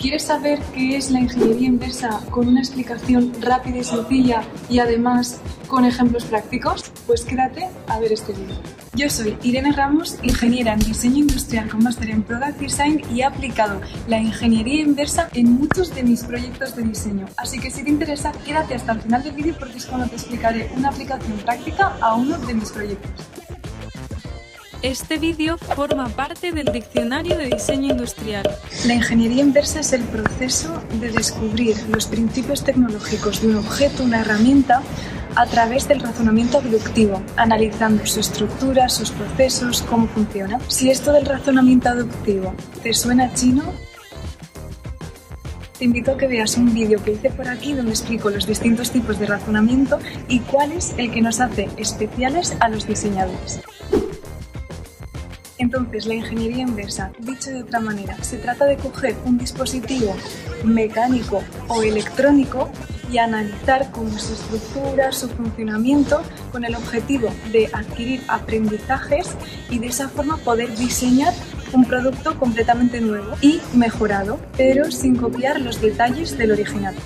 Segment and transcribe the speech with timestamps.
[0.00, 5.42] ¿Quieres saber qué es la ingeniería inversa con una explicación rápida y sencilla y además
[5.66, 6.90] con ejemplos prácticos?
[7.06, 8.56] Pues quédate a ver este vídeo.
[8.94, 13.24] Yo soy Irene Ramos, ingeniera en diseño industrial con máster en Product Design y he
[13.24, 17.26] aplicado la ingeniería inversa en muchos de mis proyectos de diseño.
[17.36, 20.14] Así que si te interesa, quédate hasta el final del vídeo porque es cuando te
[20.14, 23.10] explicaré una aplicación práctica a uno de mis proyectos.
[24.82, 28.48] Este vídeo forma parte del Diccionario de Diseño Industrial.
[28.86, 34.22] La ingeniería inversa es el proceso de descubrir los principios tecnológicos de un objeto, una
[34.22, 34.80] herramienta,
[35.36, 40.58] a través del razonamiento deductivo, analizando su estructura, sus procesos, cómo funciona.
[40.68, 43.64] Si esto del razonamiento deductivo te suena chino,
[45.78, 48.90] te invito a que veas un vídeo que hice por aquí donde explico los distintos
[48.90, 53.60] tipos de razonamiento y cuál es el que nos hace especiales a los diseñadores.
[55.72, 60.16] Entonces, la ingeniería inversa, dicho de otra manera, se trata de coger un dispositivo
[60.64, 62.68] mecánico o electrónico
[63.08, 69.28] y analizar cómo su estructura, su funcionamiento, con el objetivo de adquirir aprendizajes
[69.70, 71.32] y de esa forma poder diseñar
[71.72, 76.96] un producto completamente nuevo y mejorado, pero sin copiar los detalles del original.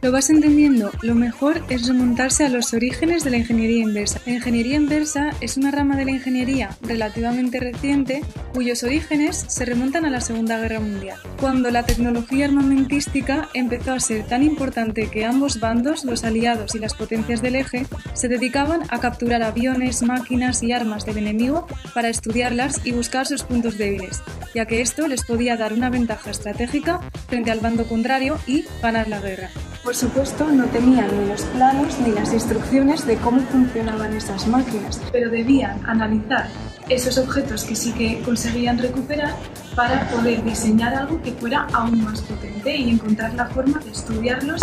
[0.00, 0.92] ¿Lo vas entendiendo?
[1.02, 4.20] Lo mejor es remontarse a los orígenes de la ingeniería inversa.
[4.26, 8.22] La ingeniería inversa es una rama de la ingeniería relativamente reciente
[8.54, 13.98] cuyos orígenes se remontan a la Segunda Guerra Mundial, cuando la tecnología armamentística empezó a
[13.98, 18.82] ser tan importante que ambos bandos, los aliados y las potencias del eje, se dedicaban
[18.90, 24.22] a capturar aviones, máquinas y armas del enemigo para estudiarlas y buscar sus puntos débiles,
[24.54, 29.08] ya que esto les podía dar una ventaja estratégica frente al bando contrario y ganar
[29.08, 29.50] la guerra.
[29.88, 35.00] Por supuesto, no tenían ni los planos ni las instrucciones de cómo funcionaban esas máquinas,
[35.10, 36.46] pero debían analizar
[36.90, 39.34] esos objetos que sí que conseguían recuperar
[39.74, 44.60] para poder diseñar algo que fuera aún más potente y encontrar la forma de estudiarlos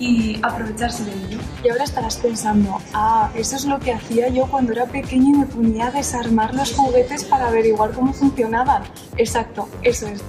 [0.00, 1.38] y aprovecharse de ello.
[1.62, 5.34] Y ahora estarás pensando, ah, eso es lo que hacía yo cuando era pequeña y
[5.34, 8.82] me ponía a desarmar los juguetes para averiguar cómo funcionaban.
[9.18, 10.20] Exacto, eso es.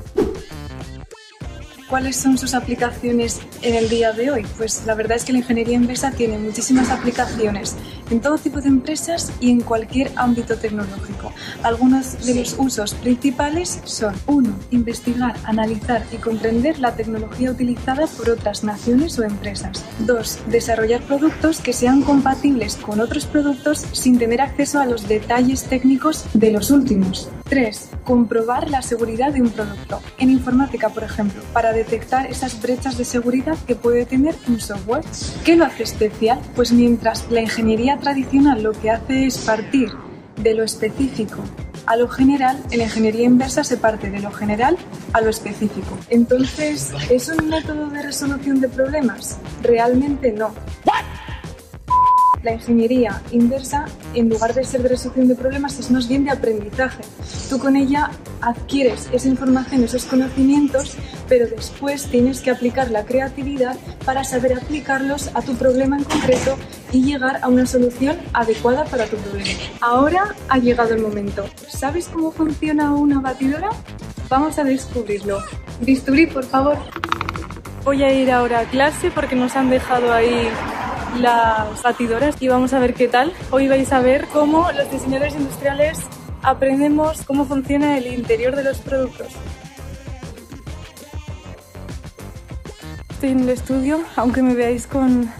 [1.95, 4.45] ¿Cuáles son sus aplicaciones en el día de hoy?
[4.57, 7.77] Pues la verdad es que la ingeniería inversa tiene muchísimas aplicaciones
[8.09, 11.31] en todo tipo de empresas y en cualquier ámbito tecnológico.
[11.63, 14.53] Algunos de los usos principales son 1.
[14.71, 19.81] Investigar, analizar y comprender la tecnología utilizada por otras naciones o empresas.
[19.99, 20.39] 2.
[20.47, 26.25] Desarrollar productos que sean compatibles con otros productos sin tener acceso a los detalles técnicos
[26.33, 27.29] de los últimos.
[27.45, 27.89] 3.
[28.03, 30.01] Comprobar la seguridad de un producto.
[30.17, 35.03] En informática, por ejemplo, para detectar esas brechas de seguridad que puede tener un software.
[35.43, 36.39] ¿Qué lo hace especial?
[36.55, 39.91] Pues mientras la ingeniería tradicional lo que hace es partir
[40.37, 41.43] de lo específico
[41.85, 44.75] a lo general, en la ingeniería inversa se parte de lo general
[45.13, 45.97] a lo específico.
[46.09, 49.37] Entonces, ¿es un método de resolución de problemas?
[49.61, 50.53] Realmente no
[52.45, 56.31] la ingeniería inversa, en lugar de ser de resolución de problemas, es más bien de
[56.31, 57.03] aprendizaje.
[57.49, 60.95] Tú con ella adquieres esa información, esos conocimientos,
[61.27, 66.55] pero después tienes que aplicar la creatividad para saber aplicarlos a tu problema en concreto
[66.91, 69.49] y llegar a una solución adecuada para tu problema.
[69.81, 71.45] Ahora ha llegado el momento.
[71.67, 73.69] ¿Sabes cómo funciona una batidora?
[74.29, 75.39] Vamos a descubrirlo.
[75.81, 76.77] Bisturí, por favor.
[77.83, 80.49] Voy a ir ahora a clase porque nos han dejado ahí
[81.19, 83.33] las batidoras y vamos a ver qué tal.
[83.51, 85.99] Hoy vais a ver cómo los diseñadores industriales
[86.41, 89.27] aprendemos cómo funciona el interior de los productos.
[93.09, 95.31] Estoy en el estudio, aunque me veáis con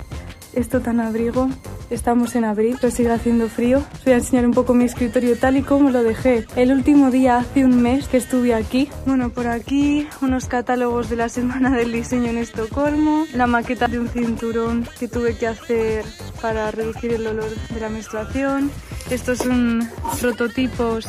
[0.54, 1.50] esto tan abrigo,
[1.90, 3.84] Estamos en abril, pero sigue haciendo frío.
[3.94, 7.12] Os voy a enseñar un poco mi escritorio tal y como lo dejé el último
[7.12, 8.90] día hace un mes que estuve aquí.
[9.06, 14.00] Bueno, por aquí unos catálogos de la semana del diseño en Estocolmo, la maqueta de
[14.00, 16.06] un cinturón que tuve que hacer
[16.42, 18.72] para reducir el olor de la menstruación.
[19.10, 19.88] Estos son
[20.20, 21.06] prototipos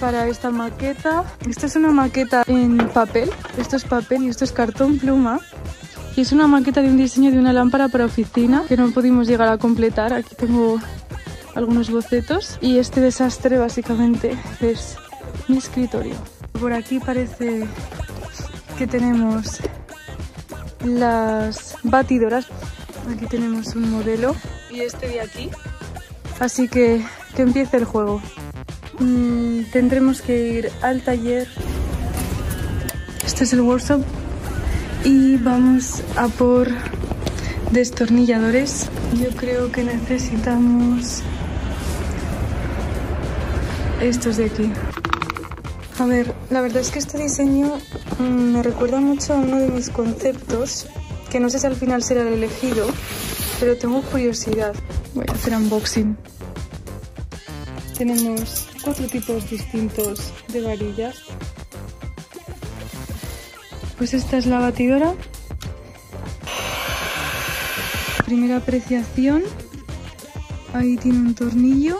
[0.00, 1.24] para esta maqueta.
[1.48, 3.30] Esta es una maqueta en papel.
[3.58, 5.40] Esto es papel y esto es cartón pluma.
[6.16, 9.26] Y es una maqueta de un diseño de una lámpara para oficina que no pudimos
[9.26, 10.12] llegar a completar.
[10.12, 10.78] Aquí tengo
[11.54, 14.96] algunos bocetos y este desastre básicamente es
[15.48, 16.14] mi escritorio.
[16.52, 17.66] Por aquí parece
[18.76, 19.60] que tenemos
[20.84, 22.46] las batidoras.
[23.14, 24.34] Aquí tenemos un modelo
[24.70, 25.50] y este de aquí.
[26.38, 27.04] Así que
[27.34, 28.20] que empiece el juego.
[28.98, 31.48] Mm, tendremos que ir al taller.
[33.24, 34.02] Este es el workshop
[35.04, 36.68] y vamos a por
[37.72, 38.88] destornilladores.
[39.14, 41.22] Yo creo que necesitamos
[44.00, 44.70] estos de aquí.
[45.98, 47.78] A ver, la verdad es que este diseño
[48.18, 50.86] mm, me recuerda mucho a uno de mis conceptos,
[51.30, 52.86] que no sé si al final será el elegido,
[53.58, 54.74] pero tengo curiosidad.
[55.14, 56.16] Voy a hacer unboxing.
[57.98, 61.16] Tenemos cuatro tipos distintos de varillas.
[64.00, 65.12] Pues esta es la batidora.
[68.24, 69.42] Primera apreciación.
[70.72, 71.98] Ahí tiene un tornillo.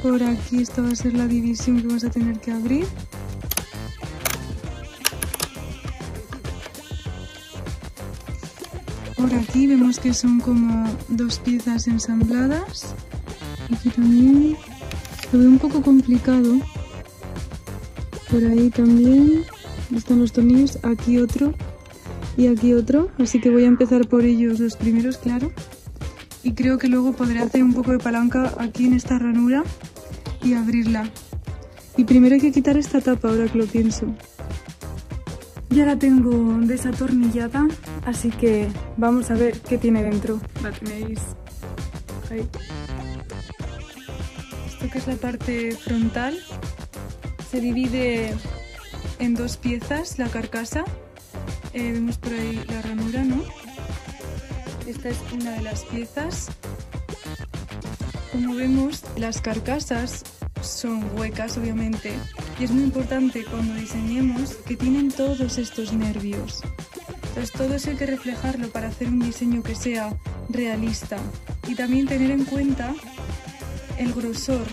[0.00, 2.86] Por aquí esta va a ser la división que vas a tener que abrir.
[9.16, 12.94] Por aquí vemos que son como dos piezas ensambladas.
[13.74, 14.56] Aquí también
[15.32, 16.60] lo veo un poco complicado.
[18.30, 19.44] Por ahí también
[19.94, 20.78] están los tornillos.
[20.82, 21.54] Aquí otro
[22.36, 23.10] y aquí otro.
[23.18, 25.52] Así que voy a empezar por ellos los primeros, claro.
[26.42, 29.64] Y creo que luego podré hacer un poco de palanca aquí en esta ranura
[30.42, 31.10] y abrirla.
[31.96, 34.06] Y primero hay que quitar esta tapa, ahora que lo pienso.
[35.70, 37.66] Ya la tengo desatornillada,
[38.04, 40.40] así que vamos a ver qué tiene dentro.
[40.62, 41.20] La tenéis
[42.30, 42.48] ahí.
[44.66, 46.38] Esto que es la parte frontal
[47.50, 48.34] se divide
[49.18, 50.84] en dos piezas, la carcasa.
[51.72, 53.42] Eh, vemos por ahí la ranura, ¿no?
[54.86, 56.48] Esta es una de las piezas.
[58.32, 60.24] Como vemos, las carcasas
[60.62, 62.12] son huecas, obviamente,
[62.58, 66.62] y es muy importante cuando diseñemos que tienen todos estos nervios.
[67.28, 70.16] Entonces todo eso hay que reflejarlo para hacer un diseño que sea
[70.48, 71.18] realista
[71.68, 72.94] y también tener en cuenta
[73.98, 74.64] el grosor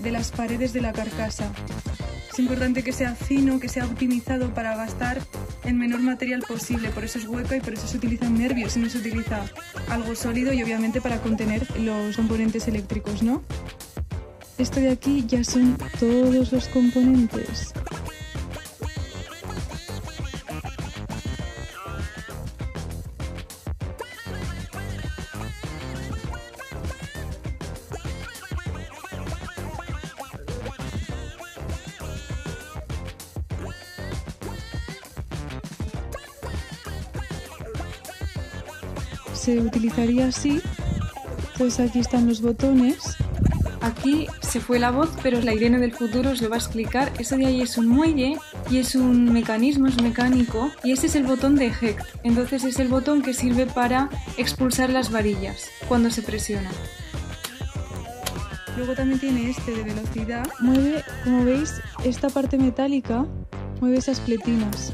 [0.00, 1.52] de las paredes de la carcasa.
[2.32, 5.20] Es importante que sea fino, que sea optimizado para gastar
[5.64, 8.80] el menor material posible, por eso es hueca y por eso se utilizan nervios y
[8.80, 9.44] no se utiliza
[9.90, 13.42] algo sólido y obviamente para contener los componentes eléctricos, ¿no?
[14.56, 17.74] Esto de aquí ya son todos los componentes.
[39.42, 40.60] Se utilizaría así.
[41.58, 43.16] Pues aquí están los botones
[43.82, 47.12] Aquí se fue la voz, pero la Irene del futuro os lo va a explicar.
[47.18, 48.38] Eso de ahí es un muelle
[48.70, 52.00] y es un mecanismo, es mecánico y ese es el botón de eject.
[52.22, 56.70] Entonces es el botón que sirve para expulsar las varillas cuando se presiona.
[58.76, 60.48] Luego también tiene este de velocidad.
[60.60, 61.74] Mueve, como veis,
[62.04, 63.26] esta parte metálica
[63.80, 64.92] mueve esas pletinas.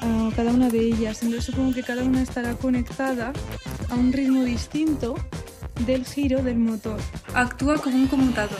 [0.00, 1.22] A cada una de ellas.
[1.22, 3.32] Entonces supongo que cada una estará conectada
[3.90, 5.14] a un ritmo distinto
[5.86, 7.00] del giro del motor.
[7.34, 8.58] Actúa como un conmutador.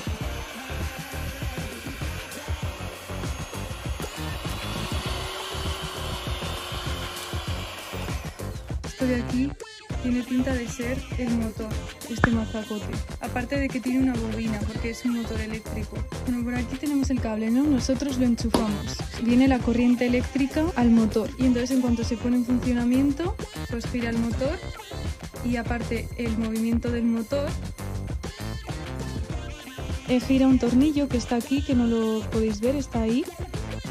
[8.84, 9.50] Esto de aquí
[10.02, 11.68] tiene pinta de ser el motor,
[12.08, 12.92] este mazacote.
[13.20, 15.96] Aparte de que tiene una bobina, porque es un motor eléctrico.
[16.26, 17.64] Bueno, por aquí tenemos el cable, ¿no?
[17.64, 18.96] Nosotros lo enchufamos.
[19.22, 21.30] Viene la corriente eléctrica al motor.
[21.38, 23.36] Y entonces en cuanto se pone en funcionamiento,
[23.68, 24.58] pues gira el motor
[25.44, 27.48] y aparte el movimiento del motor
[30.08, 33.24] eh, gira un tornillo que está aquí, que no lo podéis ver, está ahí.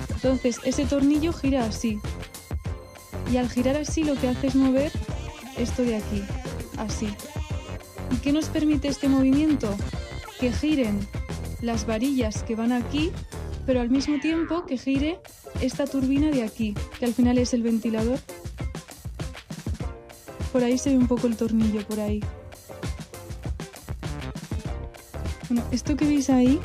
[0.10, 2.00] Entonces ese tornillo gira así.
[3.32, 4.92] Y al girar así lo que hace es mover
[5.60, 6.24] esto de aquí,
[6.78, 7.14] así.
[8.12, 9.76] ¿Y qué nos permite este movimiento?
[10.40, 11.00] Que giren
[11.62, 13.12] las varillas que van aquí,
[13.66, 15.20] pero al mismo tiempo que gire
[15.62, 18.20] esta turbina de aquí, que al final es el ventilador
[20.52, 22.22] por ahí se ve un poco el tornillo, por ahí.
[25.48, 26.60] Bueno, esto que veis ahí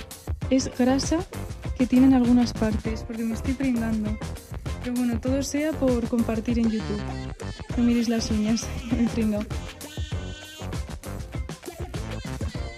[0.51, 1.19] es grasa
[1.77, 4.17] que tiene en algunas partes, porque me estoy pringando.
[4.85, 7.01] Pero bueno, todo sea por compartir en YouTube.
[7.79, 9.39] No miréis las uñas, me pringo.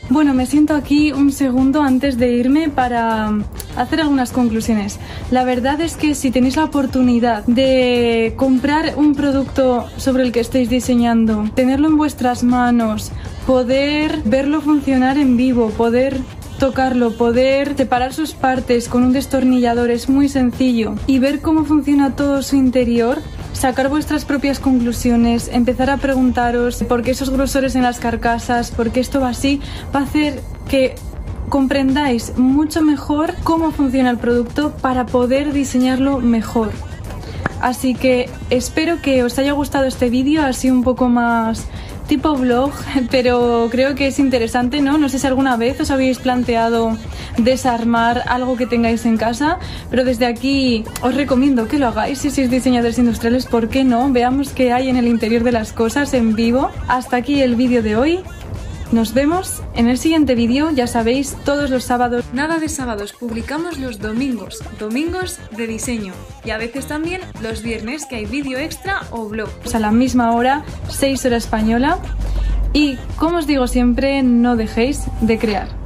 [0.09, 3.33] Bueno, me siento aquí un segundo antes de irme para
[3.77, 5.01] hacer algunas conclusiones.
[5.33, 10.39] La verdad es que si tenéis la oportunidad de comprar un producto sobre el que
[10.39, 13.11] estéis diseñando, tenerlo en vuestras manos,
[13.49, 16.21] poder verlo funcionar en vivo, poder
[16.59, 22.17] tocarlo, poder separar sus partes con un destornillador es muy sencillo y ver cómo funciona
[22.17, 23.21] todo su interior,
[23.53, 28.91] sacar vuestras propias conclusiones, empezar a preguntaros por qué esos grosores en las carcasas, por
[28.91, 29.61] qué esto va así,
[29.95, 30.95] va a hacer que
[31.49, 36.71] comprendáis mucho mejor cómo funciona el producto para poder diseñarlo mejor.
[37.61, 41.67] Así que espero que os haya gustado este vídeo, así un poco más
[42.07, 42.73] tipo blog,
[43.11, 44.99] pero creo que es interesante, ¿no?
[44.99, 46.97] No sé si alguna vez os habéis planteado
[47.39, 49.59] desarmar algo que tengáis en casa,
[49.91, 54.11] pero desde aquí os recomiendo que lo hagáis si sois diseñadores industriales, ¿por qué no?
[54.11, 56.71] Veamos qué hay en el interior de las cosas en vivo.
[56.89, 58.21] Hasta aquí el vídeo de hoy.
[58.93, 62.25] Nos vemos en el siguiente vídeo, ya sabéis, todos los sábados.
[62.33, 66.13] Nada de sábados, publicamos los domingos, domingos de diseño.
[66.45, 69.49] Y a veces también los viernes que hay vídeo extra o blog.
[69.75, 71.99] A la misma hora, 6 horas española.
[72.73, 75.86] Y como os digo siempre, no dejéis de crear.